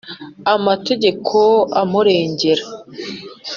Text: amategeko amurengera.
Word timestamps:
amategeko 0.55 1.37
amurengera. 1.81 2.63